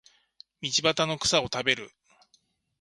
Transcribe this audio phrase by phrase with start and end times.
[0.63, 1.91] 道端の草を食べる